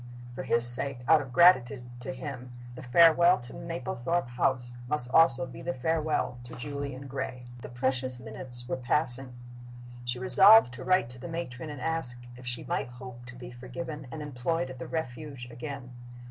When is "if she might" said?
12.35-12.87